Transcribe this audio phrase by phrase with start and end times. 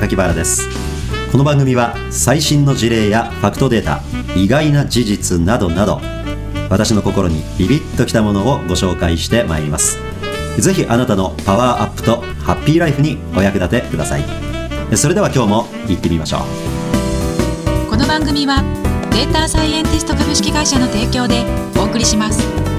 [0.00, 0.68] 榊原です。
[1.30, 4.00] この番組は最新の事例やファクトデータ
[4.34, 6.00] 意外な事実などなど
[6.68, 9.98] 私の心にビビッときたものをご紹介してまいります。
[10.58, 14.24] ぜひあなたのパワーアップとハッピーライフにお役立てください。
[14.96, 17.90] それでは今日も行ってみましょう。
[17.90, 18.64] この番組は
[19.12, 21.44] データサイエンティスト株式会社の提供で
[21.76, 22.73] お送りします。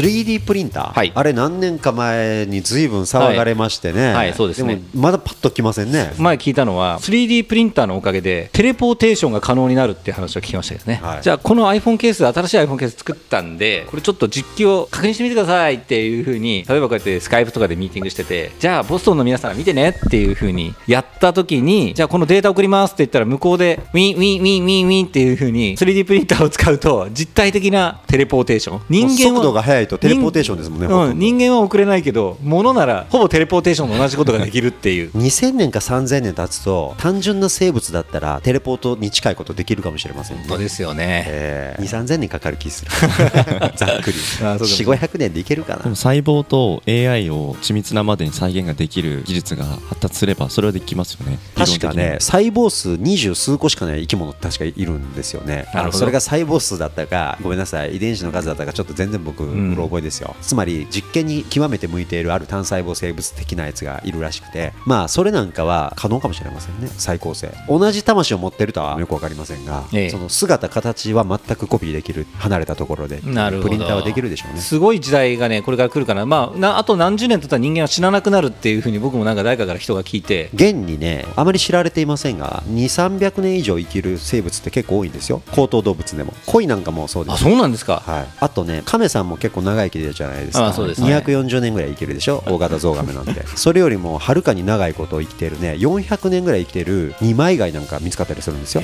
[0.00, 1.12] 3D プリンター、はい。
[1.14, 4.14] あれ何年か前にずいぶん騒がれましてね、はい。
[4.14, 4.76] はいそうですね。
[4.76, 6.14] もまだパッときませんね。
[6.18, 11.22] 前聞いたのは 3D プリンターのおかげでテレポーテーションが可能になるっていう話を聞きましたけどね、はい。
[11.22, 28.82] じゃあこの iPhone ケース新しい iPhone ケース作ったんでこれちょっと実機を確認してみてくださいっていうふうに例えばこうやってスカイプとかでミーティングしててじゃあボストンの皆さん見てねっていうふうにやった時にじゃあこのデータ送りますって言ったら向こうでウィンウィンウィンウィンウィンっていうふうに 3D プリンターを使うと実体的なテレポーテーション。
[28.88, 29.52] 人間は速度
[29.86, 35.10] とテレポーテーションですもんねうん、人間は遅れないけど物ならほぼテレポーテーションと同じことができるっていう。
[35.12, 40.44] 2000年か3000年経つと単純な生物だったらテレポートに近いことできるかもしれませんね。
[40.48, 42.90] 本当ですよね、えー、2、3000年かかる気する。
[43.76, 44.18] ざっくり。
[44.44, 44.64] あそうか。
[44.64, 45.82] 4、500年でいけるかな。
[45.82, 51.38] でも細胞と AI を緻密なまでに再現ができる技術が発達すればそれはできますよね。
[51.54, 55.66] 確かね細胞数二十数個しかない生き物って確かいるんですよね。
[55.74, 55.98] なるほど。
[55.98, 57.96] それが細胞数だったかごめんなさい。
[57.96, 66.88] 遺伝子の数だったかちょっと全然僕んうろ覚えですよ、つまり実験に極めて向いているある単細胞生物的なやつがいるらしくてまあそれなんかは可能かもしれませんね。
[66.88, 70.10] 再構成同じ魂を持ってるとはよくわかりませんが、ええ。
[70.10, 74.60] その姿形は全くコピーできる離れたところでプリンターはできるでしょうね。
[74.60, 80.50] すごい時代がねこれから来るかな、まあ、なあと何十年経ったら人間は死ななくなるっていうふうに僕もなんか誰かから人が聞いて。
[80.54, 85.42] 現にねあまり知られていませんが2 3 0 0年以上生きる生物って結構多いんですよ。
[85.52, 86.32] 高等動物でも。
[86.46, 87.34] 鯉なんかもそうです。
[87.34, 90.66] あそうなんですか、はい、あとね亀さんも結構長生きでるじゃないですか。
[90.66, 91.00] あそうです。
[91.02, 92.42] ね240年ぐらい生きるでしょ？
[92.46, 93.46] 大型ゾウガメなんて。
[93.56, 95.72] それよりもはるかに長いことを生きてるね。
[95.78, 98.82] 400年ぐらい生きてる二枚貝なんか見つかったりするんですよ。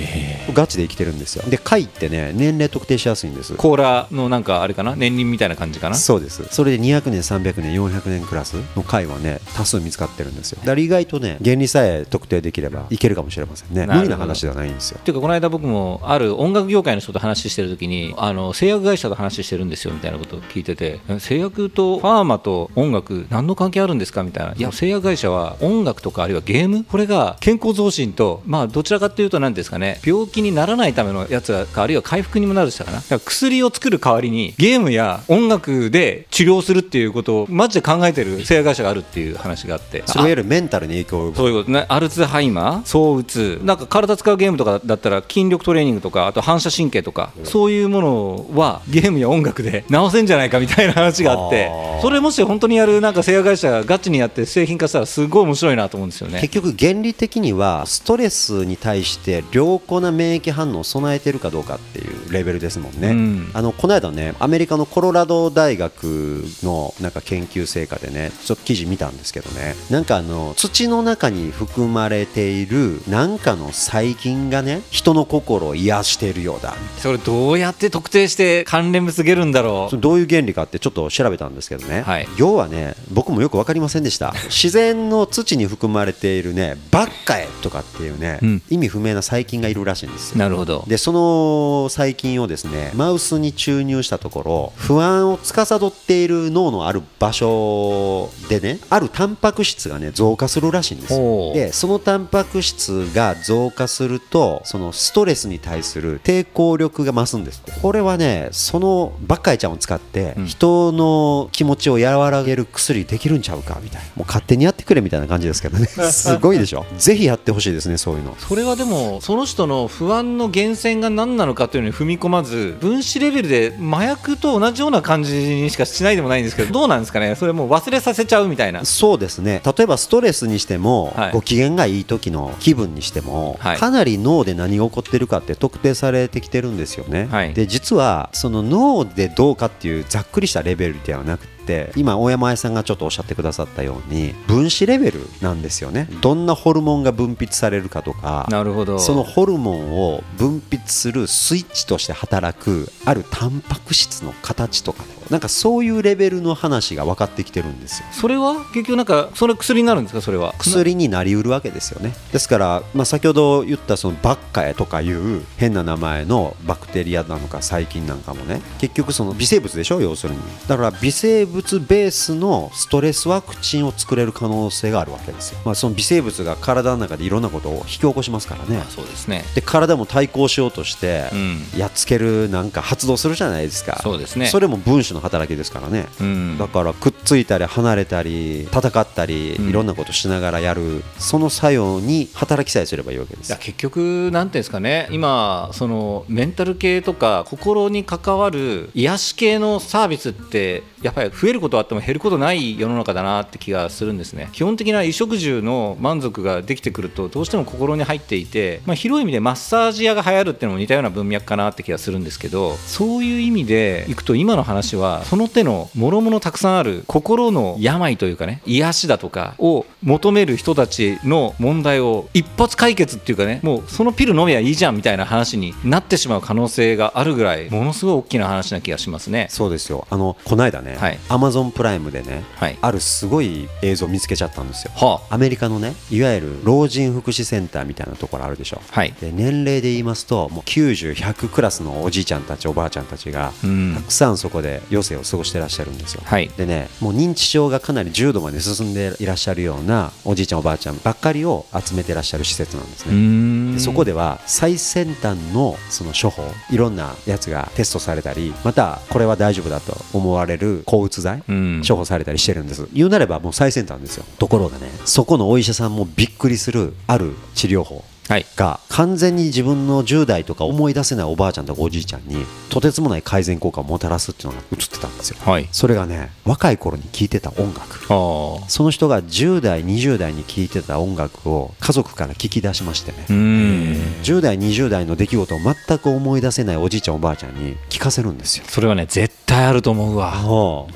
[0.53, 1.45] ガチで生きてるんですよ。
[1.49, 3.55] で貝ってね年齢特定しやすいんです。
[3.55, 4.95] 甲羅のなんかあれかな？
[4.97, 5.97] 年輪みたいな感じかな？
[5.97, 6.43] そうです。
[6.51, 10.59] それで200年300年400年クラスの貝はね多数見つかってるんですよ。
[10.61, 13.87] だから意外とね原理さえ特定できればいけるかもしれませんね。
[13.87, 14.99] 無理な話ではないんですよ。
[15.01, 24.55] っていうかこの間僕もある音楽業界の人と話してる時にあの製薬会社と話してるんですよみたいなことを聞いててえ製薬とファーマと音楽何の関係あるんですかみたいな。
[24.55, 30.01] いや製薬会社は音楽とかあるいはゲームこれが健康増進とまあどちらかっていうと何ですかね。
[30.05, 32.99] 病気にならないためのやつがあるいは回復にもなるしたかな。
[32.99, 40.03] だから薬を作る代わりにゲームや音楽で治療するっていうことをマジで考えてる製薬会社があるっていう話があって。
[40.07, 51.71] それいわゆるメンタルに影響をそういうことね、アルツハイマー、躁うつ、なんか体使うゲームとかだったら筋力トレーニングとか、あと反射神経とか、そういうものはゲームや音楽で直せんじゃないかみたいな話があって
[52.01, 56.41] それもし本当にやるなんか製薬会社がガチにやって製品化したら、すごい面白いなと思うんですよね。
[56.41, 63.51] 結局原理的にはストレスに対して良好な免疫反応を備えてるかどうかっていうレベルですもんね、うん。
[63.55, 69.75] あのこの間ねアメリカのコロラド大学のなんか研究成果でねちょっと記事見たんですけどね。
[69.91, 76.75] なんかあの土の中に含まれているなんかの細菌がね人の心を癒しているようだ。
[76.99, 82.29] それどうやって特定して関連物げるんだろそれどういう原理かってちょっと調べたんですけどね、はい。
[82.37, 84.35] 要はね僕もよく分かりませんでした。
[84.49, 88.63] 自然の土に含まれているねバッカエとかっていうね、うん。
[88.71, 90.39] 意味不明な細菌がいるらしいんですう。
[90.39, 90.45] よ。
[90.45, 90.85] なるほど。
[90.87, 101.55] でその細菌をですねマウスに注入したところ不安を司っている脳のある場所でねあるタンパク質がね増加するらしいんですよ。
[101.55, 107.63] でそのタンパク質が増加するとそのストレスに対する抵抗力が増すんです。
[107.81, 110.47] これはねそのバッカイちゃんを使ってうん。
[110.47, 114.09] 人の気持ちを和らげる薬できるんちゃうかみたいな。
[114.17, 115.87] もう勝手にやってくれみたいな感じですけどね。
[116.11, 116.85] すごいでしょ。
[116.97, 118.35] ぜひやってほしいですねそういうの。
[118.39, 127.35] それはでもその人の不安の源泉が何なのかというのに踏み込まず分子レベルで麻薬と同じような感じにしかしないでもないんですけどどうなんですかね？
[127.35, 128.85] それもう忘れさせちゃうみたいな。
[128.85, 129.61] そうですね。
[129.65, 131.33] 例えばストレスにしても、はい。
[131.33, 133.79] ご機嫌がいい時の気分にしても、はい。
[133.79, 137.55] かなり脳で何が起こってるかって特定されてきてるんですよね、はい。
[137.55, 141.58] で実はその脳でどうかっていうざっくりしたレベルではなくて
[141.97, 146.09] 今大山愛さんがちょっとおっしゃってくださったように分子レベルなんですよね。
[146.21, 148.99] どんなホルモンが分泌されるかとかなるほど。
[148.99, 158.09] そのホルモンを分泌するスイッチとして働くあるタンパク質の形とかなんかそういうレベルの話が分かってきてるんですよ。
[158.13, 158.55] それは？
[158.73, 160.21] 結局なんかそれ薬になるんですか？
[160.21, 160.55] それは。
[160.59, 162.15] 薬になりうるわけですよね。
[162.33, 168.63] ですから、まあ、先ほど言ったそのバッカエとかいう変な名前のバクテリアなのか細菌なんかもね。
[168.79, 170.01] 結局その微生物でしょ？
[170.01, 170.41] 要するに。
[170.67, 178.83] だから微生物ベースのストレスワクチンを作れる可能性があるわけですよ、まあ、その微生物が体の中でいろんなことを引き起こしますからね。
[178.89, 179.45] そうですね。
[179.55, 181.59] で体も対抗しようとしてうん。
[181.77, 184.01] やっつけるなんか発動するじゃないですか。
[184.03, 184.47] そうですね。
[184.47, 186.07] それも分子の働きですからね。
[186.21, 186.59] うん。
[186.59, 189.69] だからくっついたり離れたり戦ったりうん。
[189.69, 191.03] いろんなことしながらやる。
[191.19, 193.49] その作用に働きさえすればいいわけです。
[193.49, 204.49] いや結局、なんていうんですかね、今、そのメンタル系とか、心に関わる癒し系のサービスって、やっぱり増えることはあっても減ることない世の中だなって気がするんですね。
[204.53, 229.47] 基本的な衣食住の満足ができてくると、どうしても心に入っていて、まあ、広い意味でマッサージ屋が流行るっていうのも似たような文脈かなって気がするんですけど、そういう意味でいくと、今の話は、その手の諸々たくさんある心の病というかね、癒しだとかを求める人たちの問題を一発解決っていうかね、もうそのピル飲めばいいじゃんみたいな話になってしまう可能性があるぐらい、ものすごい大きな話な気がしますね。
[229.51, 232.79] そうですよあのこの間ねはいアマゾンプライムでねはい。
[232.81, 238.95] あるすごい映像見つけちゃったんですよはアメリカのねいわゆる老人福祉センターみたいなところあるでしょあ。
[238.95, 239.13] はい。
[239.21, 246.49] で年齢で言いますともう90100クラスのおじいちゃんたちおばあちゃんたちがうんたくさんそこで余生を過ごしてらっしゃるんですよはい。
[246.57, 268.47] でねもう認知症がかなり重度まで進んでいらっしゃるようなおじいちゃんおばあちゃんばっかりを集めてらっしゃる施設なんですねんでそこでは最先端のその処方いろんなやつがテストされたりまたこれは大丈夫だと思われる抗うつ剤うん処方されたりしてるんです言うなればもう最先端ですよところがねそこのお医者さんもびっくりするある治療法はい。
[268.57, 275.69] が完全に自分の10代とか思い出せないおばあちゃんとかおじいちゃんにとてつもない改善効果をもたらすっていうのが映ってたんですよはい。
[275.73, 278.05] それがね若い頃に聴いてた音楽。
[278.07, 284.23] その人が10代20代に聴いてた音楽を家族から聞き出しましてねうーん。
[284.23, 290.33] 10代20代の出来事を全く思い出せないおじいちゃんおばあちゃんに聞かせるんですよそれはね、絶対あると思うわ。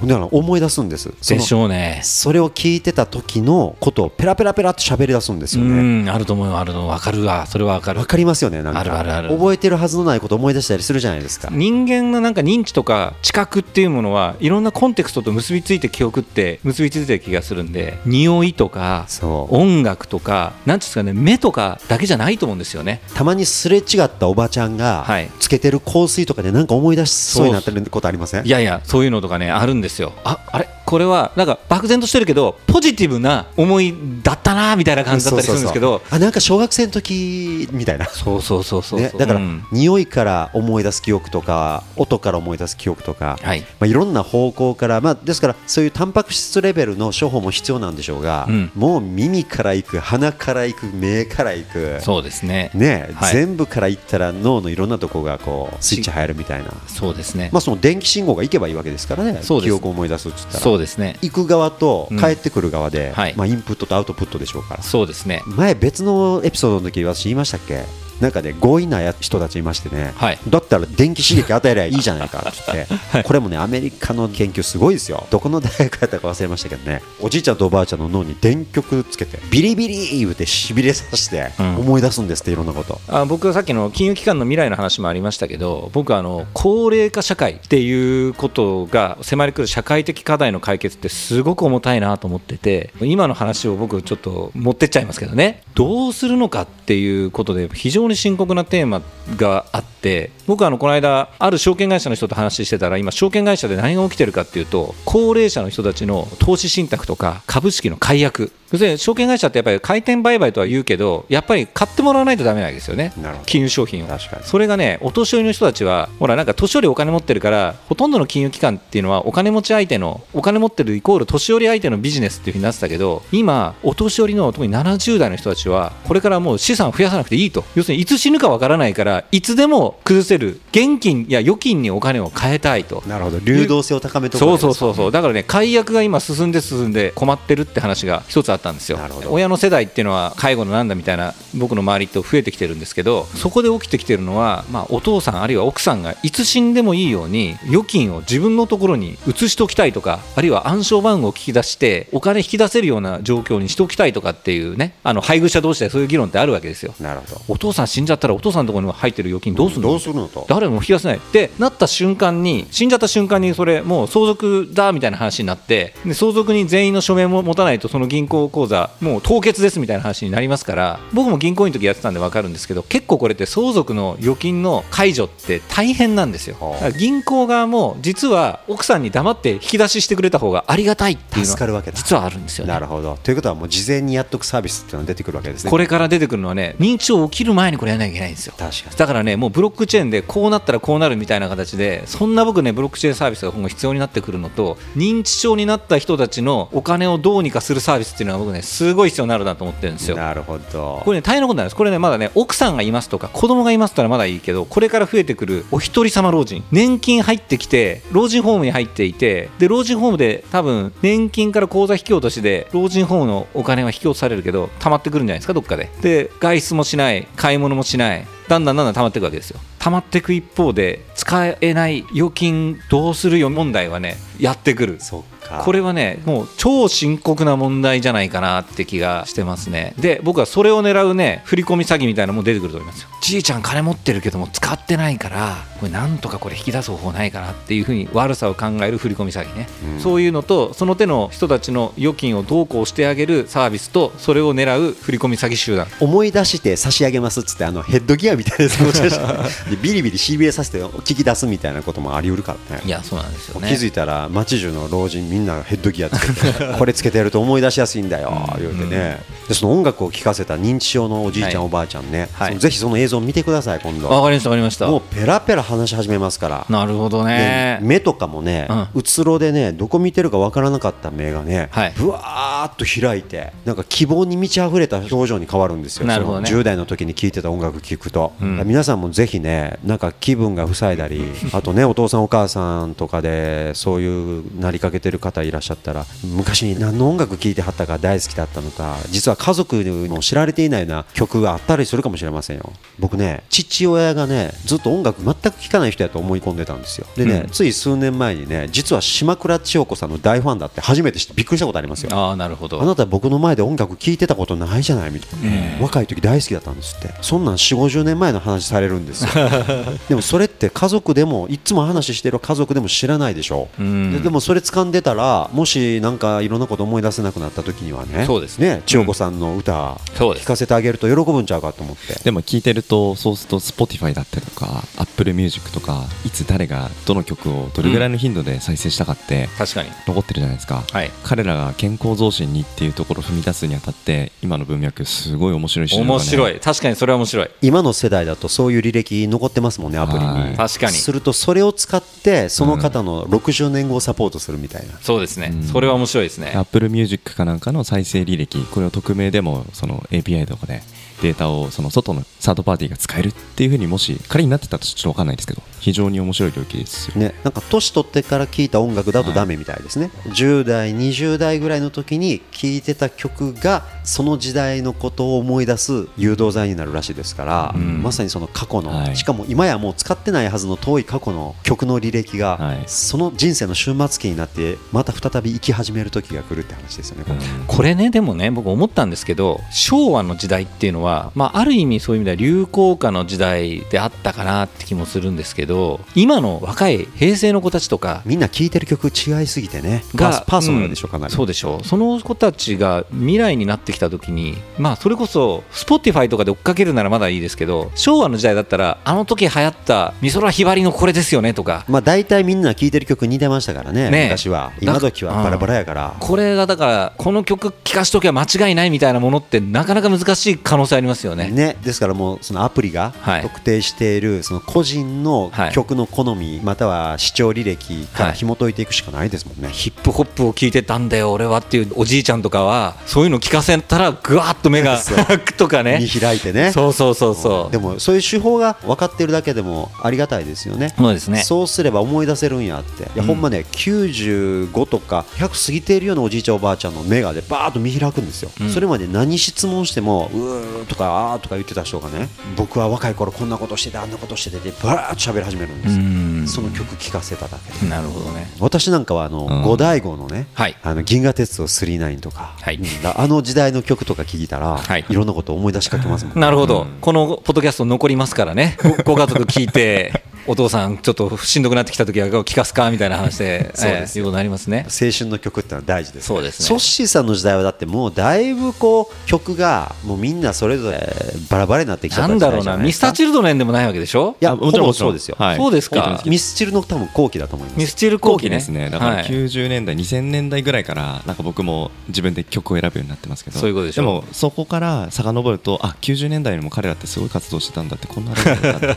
[0.04, 1.12] だから思い出すんです。
[1.20, 2.00] そでのしょうね。
[2.04, 6.04] それを聞いてた時のことをペラペラペラって喋り出すんですうよね。
[6.04, 6.58] ん、あると思うよ。
[6.58, 7.46] あるの、わかるわ。
[7.46, 7.98] それはわかる。
[8.00, 8.06] わ。
[8.06, 8.80] かりますよねなんか。
[8.80, 9.28] あるあるある。
[9.30, 11.48] 覚えてるはずのないことを思い出したりするじゃないですか。
[11.50, 19.06] 人間のなんか認知とか知覚っていうものはいろんなコンテクストと結びついて記憶って結びついてる気がするんで匂いとか
[19.48, 23.00] 音楽とかなんていうんですかね目とかだけじゃないと思うんですよね。
[23.14, 25.30] たまにすれ違ったおばちゃんがはい。
[25.40, 28.46] つけてる香水とかでなんか思い出しそうになってることありません？
[28.46, 30.12] いやいやそういうのとかねあるんですよ。
[30.24, 30.68] ああれ？
[30.92, 36.16] これはなんか漠然としてるけどポジティブな思いだったなみたいな感じだったりするんですけどそうそうそう。
[36.16, 38.04] あなんか小学生の時みたいな。
[38.10, 39.64] そうそうそうそうね、だから、うん。
[39.72, 43.60] 匂いから思い出す記憶とか音から思い出す記憶とか、はい。
[43.60, 48.70] まあ、いろんな方向から、まあ、ですからそういうタンパク質レベルの処方も必要なんでしょうが、うん。
[48.74, 52.02] もう耳からいく鼻からいく目からいく。
[52.02, 52.70] そうですね。
[52.74, 53.32] ね、はい。
[53.32, 59.40] 全部からいったら脳のいろんなとこがこうスイッチ入るみたいな、そうですね、まあ、その電気信号がいけばいいわけですからね。
[59.42, 60.60] 記憶を思い出すっつったら。
[60.60, 61.16] そうですね。
[61.22, 62.18] 行く側とうん。
[62.18, 63.34] 帰ってくる側で、はい。
[63.36, 64.82] まあ、インプットとアウトプットでしょうから。
[64.82, 65.42] そうですね。
[65.46, 67.84] 前別のエピソードの時私言いましたっけ？
[68.22, 70.38] なんかね強引なや人たちいましてね、はい。
[70.48, 75.26] だったら電気刺激与えりゃいいじゃないかって言って、 これもねアメリカの研究すごいですよ。
[75.30, 81.76] どこの大学やったか忘れましたけどねおじいちゃんとおばあちゃんの脳に電極つけてビリビリ言うてしびれさせてうん。
[81.78, 95.62] 思い出すんですっていろんなこと、あ僕はさっきの金融機関の未来の話もありましたけど僕はあの高齢化社会っていうことが迫り来る社会的課題の解決ってすごく重たいなと思ってて今の話を僕ちょっと持ってっちゃいますけどね。
[95.74, 99.02] どうするのかっていうことで非常に深刻なテーマ
[99.36, 108.52] があって僕はあのこの間ある証券会社の人と話してたら今証券会社で何が起きてるかっていうと高齢者の人たちの投資信託とか株式の解約。
[108.72, 113.12] 要するに証券会社ってやっぱり回転売買とは言うけどやっぱり買ってもらわないとダメなんですよね。
[113.44, 114.08] 金融商品を。
[114.08, 114.44] 確かに。
[114.44, 127.64] それがねお年寄りの人たちはほらなんか年寄りお金持ってるからほとんどの金融機関っていうのはお金持ち相手のお金持ってるイコール年寄り相手のビジネスっていうふうになってたけど今お年寄りの特に70代の人たちはこれからもう資産を増やさなくていいと。
[127.74, 133.02] 要するにいつ死ぬかわからないからいつでも崩せる現金や預金にお金を変えたいと。
[133.06, 133.38] なるほど。
[133.40, 135.12] 流動性を高めておくそうそうそうそう。
[135.12, 138.98] だからね解約が今進んで進んで困ってるって話が一つあったんですよ。
[138.98, 139.32] なるほど。
[139.32, 156.94] 親の世代っていうのは介護のなんだみたいな僕の周りと増えてきてるんですけどそこで起きてきてるのは、まあ、お父さんあるいは奥さんがいつ死んでもいいように預金を自分のところに移しておきたいとかあるいは暗証番号を聞き出してお金引き出せるような状況にしておきたいとかっていうねあの配偶者同士でそういう議論ってあるわけですよ。
[157.00, 157.40] なるほど。
[157.48, 160.46] お父さん死んじゃったらお父さんのところに入ってる預金どうすんのどうするのと？
[160.48, 161.18] 誰も引き出せない。
[161.18, 176.56] ってなった瞬間に死んじゃった瞬間にそれもう相続だみたいな話になってで相続人全員の署名も持たないとその銀行口座もう凍結ですみたいな話になりますから僕も銀行員の時やってたんで分かるんですけど結構これって相続の預金の解除って大変なんですよ。
[176.98, 181.96] 銀行側も実は奥さんに黙って引き出ししてくれた方がありがたいっていうの助かるわけだ。
[181.96, 182.72] 実はあるんですよね。
[182.72, 183.18] なるほど。
[183.22, 185.70] ということはもう事前にやっとくサービスっていうのが出てくるわけですね。
[185.70, 188.54] これから出てくるのはね認知症起きる前にこれやらなきゃいけないんですよ。
[188.58, 188.96] 確かに。
[188.96, 200.16] だからねもうブロックチェーンでこうなったらこうなるみたいな形でそんな僕ねブロックチェーンサービスが今後必要になってくるのと認知症になった人たちのお金をどうにかするサービスっていうのは僕ねすごい必要になるなと思ってるんですよ。
[200.16, 201.02] なるほど。
[201.04, 201.76] これね大変なことなんです。
[201.76, 206.62] これねまだね奥さんがいますとか子供がいますったらまだいいけどこれから増えてくるお一人様老人。
[206.70, 215.90] 年金入ってきて老人ホームに入っていてで老人ホームで多分年金から口座引き落としで老人ホームのお金は引き落とされるけど溜まってくるんじゃないですかどっかで。
[216.00, 219.60] で外出もしない買い物もしないだんだんだんだん溜まっていくわけですよ。
[219.78, 224.96] 溜まっていく一方で使えない預金どうするよ問題はねやってくる。
[225.00, 229.94] そっこれはねもう超深刻な問題じゃないかなって気がしてますね。
[229.98, 233.08] で僕はそれを狙うね振り込み詐欺みたいなのも出てくると思いますよ。
[233.20, 239.68] じいちゃん金持ってるけども使ってないからこれなんとかこれ引き出す方法ないかなっていうふうに悪さを考える振り込み詐欺ね、
[239.98, 245.86] そういうのとその手の人たちの預金をどうこうしてあげるサービスとそれを狙う振り込み詐欺集団。
[246.00, 252.82] 思い出して差し上げますっつってあのヘッドギアみたいなやつ持ち出してで ビリビリ CBA させて聞き出すみたいなこともあり得るからね。
[252.84, 253.68] いやそうなんですよね。
[253.68, 256.74] 気づいたら街中の老人みんなヘッドギアつけて。
[256.78, 258.32] これつけてやると思い出しやすいんだよ。
[258.58, 259.20] 言うてね。
[259.48, 261.66] でその音楽を聴かせた認知症のおじいちゃん、はい。
[261.66, 262.58] おばあちゃんね、はい。
[262.58, 264.08] ぜひその映像を見てください今度。
[264.08, 264.86] わかりましたわかりました。
[264.86, 266.66] もうペラペラ話し始めますから。
[266.68, 271.92] なるほどでね目とかもね、うつろでねどこ見てるかわからなかった目がね、はい。
[271.96, 276.06] ぶわーっと開いてなんか希望に満ち溢れた表情に変わるんですよ。
[276.06, 276.46] なるほどね。
[276.46, 292.72] その10代の時に聴いてた音楽聴くと、だから皆さんもぜひねなんか気分が塞いだり あとねお父さんお母さんとかでそういうなりかけてる方いらっしゃったら昔に何の音楽聴いてはったか大好きだったのか実は家族にも知られていないような曲があったりするかもしれませんよ。
[292.98, 297.06] 僕ね父親がねずっと音楽全く聴かない人やと思い込んでたんですよ。
[297.16, 302.10] でね、つい数年前にね実は島倉千代子さんの大ファンだって初めて知ってびっくりしたことありますよ。
[302.16, 302.82] ああなるほど。
[302.82, 305.40] あなた僕の前で音楽聴いてたことないじゃないみたい
[305.78, 307.14] な、若い時大好きだったんですって。
[307.20, 309.30] そんなん4 5 0年前の話されるんですよ。
[310.08, 313.68] でもそれって家族でもいつも話してる家族でも知らないでしょ。
[313.80, 314.12] ん。
[314.12, 318.58] ででもそれ掴んでたらもしなんかいろんなこと思い出せなくなった時にはねそうです。
[318.58, 320.44] ね千代子さんの歌そうです。
[320.44, 322.14] 聴かせてあげると喜ぶんちゃうかと思って。
[322.22, 329.90] でも聞いてるとそうすると Spotify だったりとか Apple Music とかいつ誰がどの曲をどれぐらいの頻度で再生したかって確かに。
[330.06, 331.10] 残ってるじゃないですか、はい。
[331.24, 336.60] 彼らが健康増進にっていうところを踏み出すにあたって今の文脈すごい面白いし面白い。
[336.60, 337.50] 確かにそれは面白い。
[337.62, 340.50] 今の世代だとそういう履歴残ってますもんねアプリはい。
[340.50, 340.92] に確かに。
[340.92, 345.62] するとそれを使ってその方の60年後をサポートするみたいな、そうですね、うん。
[345.64, 346.52] それは面白いですね。
[346.54, 350.82] Apple Music かなんかの再生履歴これを匿名でもその API とかで
[351.22, 357.16] データをその外のサードパーティーが使えるっていうふうにもし仮になってたとちょっと分かんないですけど非常に面白い領域ですよ。
[357.16, 369.16] ね、なんか年取ってから聴いた音楽だとダメみたいですね、10代20代ぐらいの時に聴いてた曲がその時代のことを思い出す誘導剤になるらしいですから、まさにその過去の、はい。
[369.16, 372.84] しかも今やもう使ってないはずの遠い過去の曲の履歴が、はい。
[372.86, 377.38] その人生の終末期になってまた再び生き始める時が来るって話ですよね、これ。
[377.66, 385.71] これねでもね僕思ったんですけど昭和の時代っていうのは、まあ、ある意味そういう意味では流行歌の時代であったかなって気もするんですけど
[386.14, 390.04] 今の若い平成の子たちとかみんな聴いてる曲違いすぎてね。
[390.14, 391.32] がソパーソナルでしょ、かなり。
[391.32, 391.80] そうでしょ。
[391.82, 401.84] うその子たちが未来になってきた時にまあそれこそ Spotify とかで追っかけるならまだいいですけど昭和の時代だったらあの時流行った美空ひばりのこれですよねとか。
[401.88, 404.24] まあ大体みんな聴いてる曲似てましたからねね。
[404.24, 404.72] 昔は。
[404.80, 406.14] 今時はバラバラやから。
[406.18, 411.50] これがだからこの曲聴かしときは間違いないみたいなものってなかなか難しい可能性ありますよね。
[411.50, 413.42] ね、ですからもうそのアプリがはい。
[413.42, 419.68] 特定しているその個人のはい曲の好みまたは視聴履歴からはい紐解いていくしかないですもんね。
[419.70, 424.98] ヒップホップを聴いてたんだよ俺はっていうおじいちゃんとかはそういうの聞かせたらぐわっと目が
[425.56, 426.72] とかね見開いてね。
[426.72, 430.94] そうそうそうそうでもそういう手法が分かってるだけでもありがたいですよね。
[430.96, 433.04] そうですねそうすれば思い出せるんやって。
[433.04, 438.50] いや、ほんまね、95とか100過ぎているようなおじいちゃんおばあちゃんの目がでバーッと見開くんですよ。
[438.72, 447.88] それまで何質問しても、うーとかあーとか言ってた人がね、僕は若い頃こんなことしてて、あんなことしててって、バーッと喋り始始めるんですその曲聴かせただけで。
[447.88, 448.46] なるほどね。
[448.58, 449.62] 私なんかはあのうん。
[449.62, 450.76] 五大悟のね、はい。
[450.82, 452.76] あの銀河鉄道999とか、はい。
[452.76, 452.84] うん。
[453.14, 455.04] あの時代の曲とか聴いたら、はい。
[455.08, 458.76] い、ろんなことを思い出しかけますもん、なるほど、このポッドキャスト残りますからね。
[459.04, 464.86] ごご家族聞いて お父さんちょっとしんどくなってきた時は聞かすかみたいな話で そうですええいうことになりますね。
[464.88, 466.66] 青春の曲ってのは大事ですそうですね。
[466.66, 471.14] ソッシーさんの時代はだってもうだいぶこう曲がもうみんなそれぞれ
[471.48, 474.36] バラバラになってきちゃった時なんだろう代じゃないですかなミスターチルドレンでもないわけでしょ？
[474.40, 474.94] いやあもちろん。
[474.94, 475.56] そうですよ、はい。
[475.56, 476.20] そうですか。
[476.26, 477.78] ミスチルの多分後期だと思います。
[477.78, 478.50] ミスチル後期ね。
[478.50, 478.90] 後期ですね。
[478.90, 479.24] だからはい。
[479.24, 483.58] 90年代、2000年代ぐらいからなんか僕も自分で曲を選ぶようになってますけど。
[483.58, 484.02] そういうことでしょ。
[484.02, 488.88] もそこから遡るとあ90年代にも彼らってすごい活動してたんだってこんなレベルだったんだ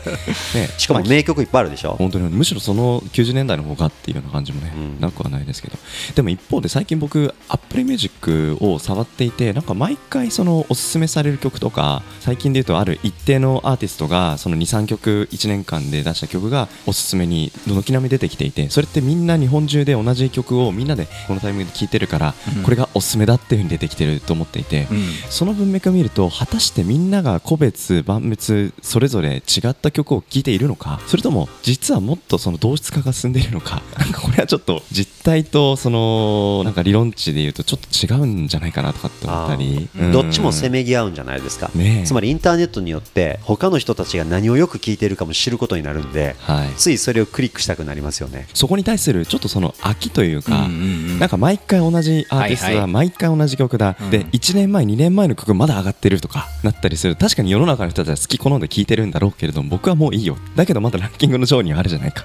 [0.54, 0.70] ね。
[0.78, 1.94] しかもまあ名曲いっぱいあるでしょ。
[1.94, 2.28] 本当に。
[2.28, 5.00] むしろその90年代の方がっていうような感じもね、うん。
[5.00, 5.76] なくはないですけど。
[6.14, 22.62] でも一方で最近僕 Apple Music を触っていてなんか毎回そのおすすめされる曲とか最近で言うとある一定のアーティストがその23曲1年間で出した曲がおすすめに軒並み出てきていてそれってみんな日本中で同じ曲をみんなでこのタイミングで聴いてるから、うん。
[22.62, 25.06] これがおすすめだっていうふうに出てきてると思っていて、うん。
[25.30, 39.88] その文脈を見ると果たしてみんなが個別万別それぞれ違った曲を聴いているのかそれとも実はもっとその同質化が進んでいるのか なんかこれはちょっと実態とそのなんか理論値で言うとちょっと違うんじゃないかなとかって思ったり。
[39.96, 40.12] あー。
[40.12, 42.06] どっちもせせめぎ合うんじゃないですか、ねえ。
[42.06, 46.68] つまりインターネットによって他の人たちが何をよく聞いているかも知ることになるんではい。
[46.76, 48.48] ついそれをクリックしたくなりますよね。
[48.54, 50.64] そこに対するちょっとその飽きというか、うん。
[50.64, 52.92] うんうんなんか毎回同じアーティストだ、はいはい。
[52.92, 54.10] 毎回同じ曲だ、うん。
[54.10, 57.16] で1年前、2年前の曲まだ上がってるとかなったりする。
[57.16, 60.36] 確かに世の中の人たちは好き好んで聴いてるんだろうけれども僕はもういいよ。
[60.54, 62.24] だけどまだランキングの上位にはあるじゃないか、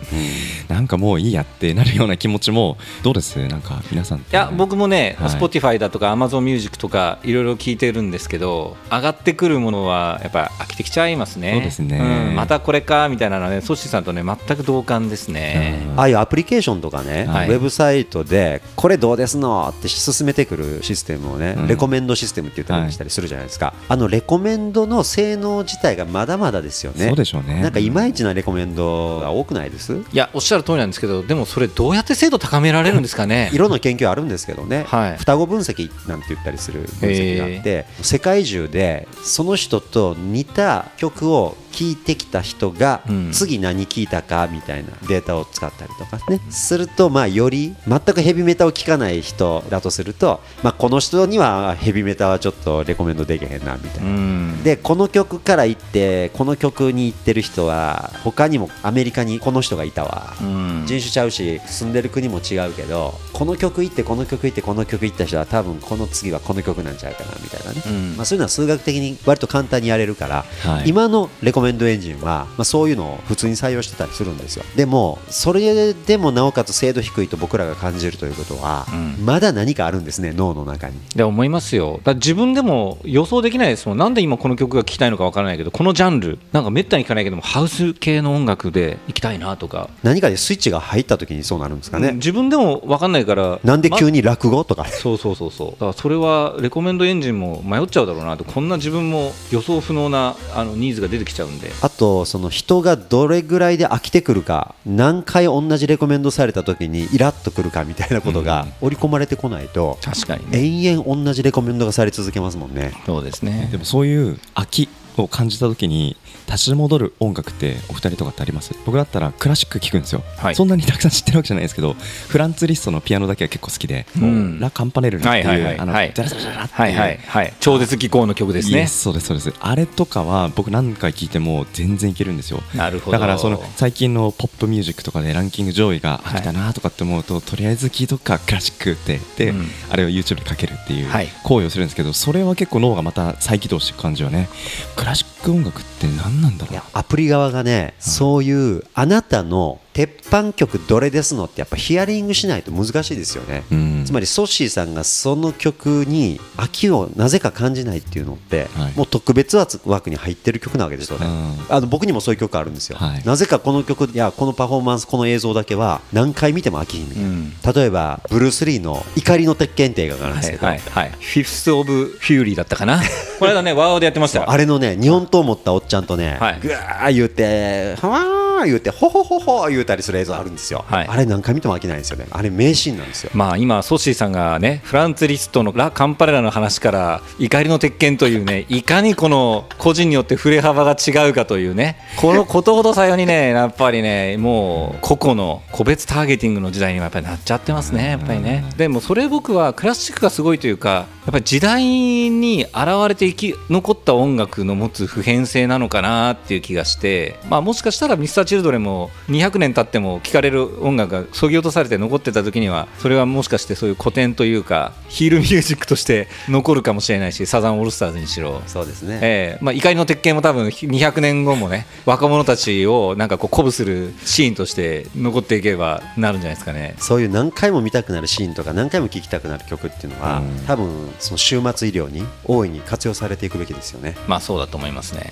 [0.67, 3.38] なんかもういいやってなるような気持ちもどうです？
[3.48, 5.29] なんか皆さんいや僕もね、はい。
[5.29, 11.53] Spotify だとか Amazon Music とかいろいろ聞いてるんですけど上がってくるものはやっぱ飽きてきちゃいますね。
[11.53, 12.31] そうですね。
[12.31, 12.36] ん。
[12.36, 17.50] またこれかみたいなのはねソッシーさんとね全く同感ですね、ああいうアプリケーションとかね、はい。
[17.50, 21.67] ウェブサイトでこれどうですのって進めてくるシステムをね、うん。
[21.67, 27.07] レコメンドシステムって言ったりしたりするじゃないですか、あのレコメンドの性能自体がまだまだですよね。
[27.07, 27.62] そうでしょうね。
[27.62, 28.80] なんかいまいちなレコメンド
[29.19, 29.93] が多くないです？
[29.93, 33.50] いやおっしゃる通りなんですけどでもそれどうやって精度高められるんですかね？
[33.53, 35.17] いろんな研究あるんですけどね、はい。
[35.17, 43.31] 双子分析なんて言ったりする分析があって世界中でその人と似た曲を聴いてきた人がうん。
[43.31, 46.39] 次何聴いたかみたいなデータを使ったりとかね。
[46.49, 54.09] するとまあより全くヘビメタを聴かない人だとすると、まあ、この人にはヘビメタはちょっとレコメンドできへんなみたいな。
[54.09, 54.11] う。
[54.11, 54.63] ん。
[54.63, 60.36] でこの曲から行ってこの曲に行ってる人は他にもアメリカにこの人がいたわ。
[60.41, 60.84] うん。
[60.86, 68.17] 人種ちゃうし住んでる国も違うけどこの曲行ってこの曲行ってこの曲行った人は多分この次はこの曲なんちゃうかなみたいなね、うん。
[68.17, 70.89] まあ、そういうのは数学的に割と簡単にやれるから、はい。
[70.89, 74.63] 今のレコメンドエンジンは、まあ、そういうのを普通に採用してたりするんですよ。
[74.76, 79.26] でもそれでもなおかつ精度低いと僕らが感じるということは、うん。
[79.26, 80.95] まだ何かあるんですね脳の中に。
[81.15, 81.93] で思いますよ。
[81.97, 83.97] だから自分でも予想できないですもん。
[83.97, 94.86] なんで今この曲が聴きたいのかわからないけどこのジャンルなんかめったに聴かないけどもハウス系の音楽で行きたいなとか、何かでスイッチが入った時にそうなるんですかね、うん自分でもわかんないからなんで急に、に落語とか。
[94.86, 95.71] そうそうそうそう。
[95.71, 98.43] だからそれはレコメンドエンジンも迷っちゃうだろうなと。
[98.43, 101.71] こんな自分も予想不能なあのニーズが出てきちゃうんで。
[101.81, 110.59] あとその人がどれぐらいで飽きてくるか何回同じレコメンドされた時にイラッとくるかみたいなことが織り込まれてこないと確かにね。
[110.59, 112.93] 延々同じレコメンドがされ続けますもんね。
[113.05, 113.69] そうですね。
[113.71, 116.15] でもそういう飽きを感じた時に
[116.51, 118.75] 立ち戻る音楽ってお二人とかってあります？
[118.85, 120.55] 僕だったらクラシック聴くんですよ、はい。
[120.55, 124.59] そんなにたくさん知ってるわけじゃないですけどフランツ・リストのピアノだけは結構好きで、うん。
[124.59, 125.79] ラ・カンパネルラっていう、はいはいはい。
[125.79, 127.53] あのはいジャラジャラジャラっていうはいはいはい。
[127.59, 128.87] 超絶技巧の曲ですね。
[128.87, 129.53] そうですそうです。
[129.59, 132.61] あれとかは僕何回聴いても全然いけるんですよ。
[132.75, 133.11] なるほど。
[133.13, 139.67] だからその最近のポップミュージックとかでランキング上位がはい飽きたなとかって思うと、とりあえず聴いとくかクラシックってで、うん。
[139.89, 141.27] あれを YouTube にかけるっていうはい。
[141.43, 144.49] 行為をするんですけどそれは結構脳がまた再起動していく感じはね。
[144.95, 154.04] クラシック音楽って何なんだろいうやアプリ側がね、そういうあなたの鉄板曲どれですのってやっぱヒアリングしないと難しいですよね、うん。
[154.06, 158.93] つまりソッシーさんがその曲に飽きをなぜか感じないっていうのって、はい。
[158.95, 161.75] もう特別枠に入ってる曲なわけですよね、うん。
[161.75, 163.23] あの僕にもそういう曲あるんですよ、はい。
[163.25, 167.54] なぜかこの曲いやこのパフォーマンスこの映像だけは何回見ても飽きひんみたいな、うん。
[167.75, 171.10] 例えばブルース・リーの「怒りの鉄拳」って映画があるんですけど、はいはい。
[171.10, 173.01] はい Fist of Fury だったかな。
[173.39, 174.49] この間ね WOWOW でやってましたよ。
[174.49, 176.60] あれのね日本刀持ったおっちゃんとね、はい。
[176.62, 181.08] ぐわー言うて「はわー」ー言うてほほほほ言うたりする映像あるんですよ、はい。
[181.08, 182.28] あれ何回見ても飽きないんですよね。
[182.32, 183.32] あれ名シーンなんですよ。
[183.34, 198.65] まあ今、ソッシーさんがね、フランツ・リストのラ・カンパネラの話から、怒りの鉄拳というね、 いかにこの個人によって振れ幅が違うかというね、このことほどさようにね、 やっぱりね、もう個々の個別ターゲティングの時代にはやっぱりなっちゃってますね、やっぱりね。
[198.78, 202.76] でもそれ僕はクラシックがすごいというか、やっぱり時代に現
[203.08, 218.61] れて生き残った音楽の持つ普遍性なのかなっていう気がして、まあもしかしたらミスターチルドレンも200年経っても聴かれる音楽がそぎ落とされて残ってた時にはそれはもしかしてそういう古典というかヒールミュージックとして残るかもしれないしサザンオールスターズにしろ。
[218.67, 219.63] そうですね、ええ。
[219.63, 226.95] まあ、怒りの鉄拳も多分200年後もね若者たちをなんかこう鼓舞するシーンとして残っていけばなるんじゃないですかね。
[226.97, 234.17] そういう何回も見たくなるシーンとか何回も聴きたくなる曲っていうのは、多分その終末医療に大いに活用されていくべきですよね。
[234.27, 235.31] まあそうだと思いますね、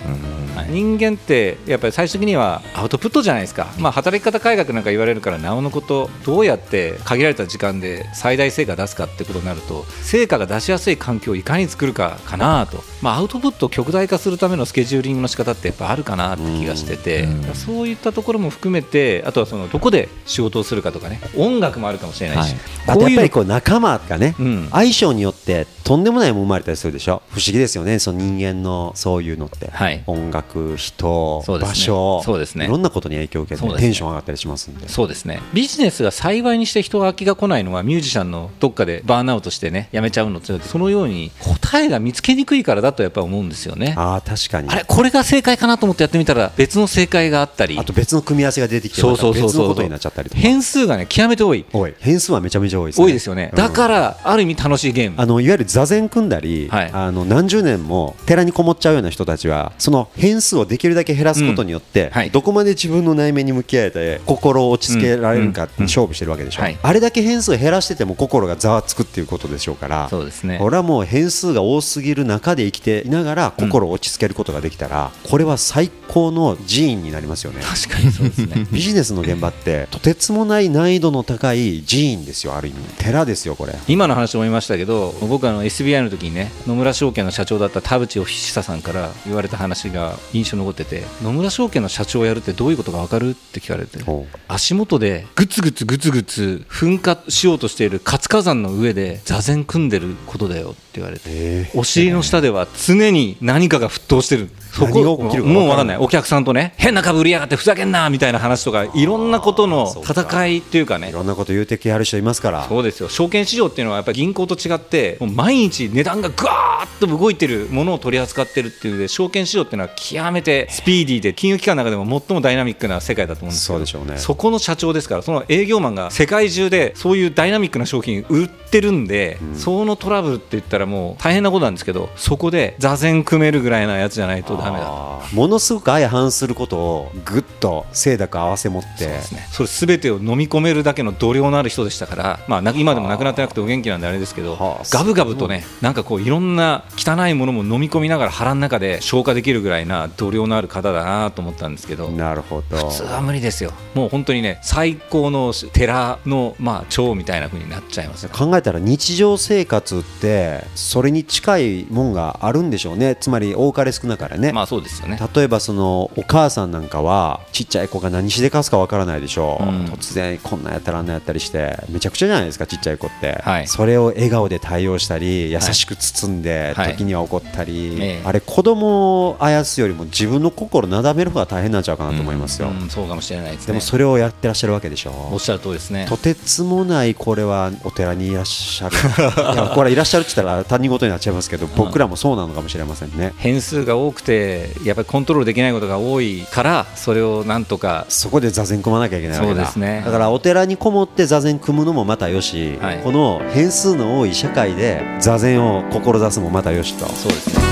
[0.56, 0.70] はい。
[0.70, 21.20] 人間ってやっぱり最終的にはアウトプットじゃないですか、まあ、働き方改革なんか言われるからなおのことどうやって限られた時間で最大成果出すかってことになると成果が出しやすい環境をいかに作るかかなと、まあ、アウトプットを極大化するためのスケジューリングの仕方ってやっぱあるかなって気がしてて、そういったところも含めてあとはそのどこで仕事をするかとかね。
[21.36, 22.56] 音楽もあるかもしれないし、
[22.88, 24.68] あとやっぱりこういうこう仲間がね、うん。
[24.72, 25.39] 相性によって
[25.84, 27.22] とんでもないもん生まれたりするでしょ？
[27.30, 30.04] 不思議ですよねその人間のそういうのって、はい。
[30.08, 31.60] 音楽人、ね。
[31.60, 32.66] 場所そうですね。
[32.66, 33.78] いろんなことに影響を受けて、ね。
[33.78, 34.88] テンション上がったりしますんで。
[34.90, 35.42] そうですね。
[35.54, 43.94] ビジネスが幸いにして人が飽きが来ないのはミュージシャンのどっかでバーンアウトしてねやめちゃうのってそのように答えが見つけにくいからだとやっぱ思うんですよね。
[43.98, 44.70] ああ確かに。
[44.70, 47.78] あれこれが正解かなと思ってやってみたら別の正解があったり。
[47.78, 49.68] あと別の組み合わせが出てきてそうそうそうそう。
[49.70, 51.66] ことになっちゃったり変数がね極めて多い。
[51.72, 51.96] 多い。
[52.00, 53.06] 変数はめちゃめちゃ多いですね。
[53.06, 55.16] 多いですよね、うんだからある意味楽しいゲーム。
[55.20, 56.90] あのいわゆる座禅組んだり、はい。
[56.92, 62.12] あの何十年も寺にこもっちゃうような人たちはその変数をできるだけ減らすことによって、うん。
[62.12, 62.32] はい。
[62.32, 66.66] どこまで自分の内面に向き合えて心を落ち着けられるかって勝負してるわけでしょ、うん。
[66.66, 66.78] はい。
[66.82, 70.60] あれだけ変数を減らしてても心がざわつくっていうことでしょうからそうですね。
[70.62, 77.62] 俺はもう変数が多すぎる中で生きていながら心を落ち着けることができたら、これは最高の寺院になりますよね。
[77.62, 78.68] 確かにそうですね。
[78.72, 82.78] ビジネスの現場ってとてつもない難易度の高い寺院ですよある意味。
[82.98, 83.76] 寺ですよこれ。
[83.88, 94.00] 今の話思いましたけど僕あの SBI の時にね野村証券の社長だった田淵久久さんから言われた話が印象に残ってて野村証券の社長をやるってどういうことか分かるって聞かれて
[94.48, 101.72] 足元でグツグツグツグツ噴火しようとしている活火山の上で座禅組んでることだよって言われてえ。
[101.76, 105.54] お尻の下では常に何かが沸騰してるそ何が起きるか分からない。
[105.54, 105.98] もう分かんない。
[105.98, 111.10] お客さんとね変な株売りやがってふざけんなみたいな話とかいろんなことの戦いっていうかね。
[111.10, 112.66] いろんなこと言うてきはる人いますから。
[112.68, 113.10] そうですよ。
[113.10, 124.18] 証券市場っていうのはやっぱり銀行と違ってもう毎日値段がぐわーっと動いてるものを取り扱ってるっていうので証券市場っていうのは極めてスピーディーで金融機関の中でも最もダイナミックな世界だと思うんですけどそうでしょうね。
[124.18, 135.20] そこの社長ですからその営業マンが世界中でそういうダイナミックな商品売ってるんで、そのトラブルって言ったらもう大変なことなんですけどそこで座禅組めるぐらいなやつじゃないとダメだ。
[135.34, 139.20] ものすごく相反することをぐっと清濁合わせ持って
[139.52, 152.78] それ全てを飲み込めるだけの度量のある人でしたから、まあ、な今でも亡くなってなくてお元気なんであれですけどはあガブガブとねなんかこういろんな汚いものも飲み込みながら腹の中で消化できるぐらいな度量のある方だなと思ったんですけどなるほど。
[152.78, 153.72] 普通は無理ですよ。
[153.94, 158.24] もう本当にね最高の寺のまあ長みたいな風になっちゃいます。
[158.24, 163.16] よ考えたら日常生活ってそれに近いもんがあるんでしょうね。
[163.20, 165.20] つまり多かれ少なかれね、まあそうですよね。
[165.34, 169.86] 例えばそのお母さんなんかはちっちゃい子が何しでかすかわからないでしょう、うん。
[169.86, 173.68] 突然こんなんやったらあんなんやったりしてめちゃくちゃじゃないですかちっちゃい子って、はい。
[173.68, 176.92] それを笑顔で対応したり優しく包んで、はい。
[176.94, 178.22] 時には怒ったり、ええ。
[178.26, 183.68] あれ子供をあやすよりも自分の心なだめる方が大変なんちゃうかなと思いますよ、うんそうかもしれないですね。
[183.68, 186.06] でもそれをやってらっしゃるわけでしょおっしゃる通りですね。
[186.08, 188.96] とてつもないこれはお寺にいらっしゃる。
[189.54, 193.34] いやこれいらっしゃるって言ったら他人事になっちゃいますけど僕らもそうなのかもしれませんね。
[193.38, 194.39] 変数が多くて
[194.84, 199.56] やっぱりコントロールできないことが多いからそれをなんとかそこで座禅組まなきゃいけないわけだ。
[199.56, 200.02] そうですね。
[200.06, 203.00] だからお寺にこもって座禅組むのもまたよし、はい。
[203.04, 207.06] この変数の多い社会で座禅を志すもまたよしと。
[207.08, 207.64] そうですね。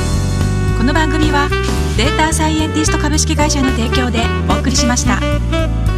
[0.77, 1.49] この番組は
[1.97, 5.96] データサイエンティスト株式会社の提供でお送りしました。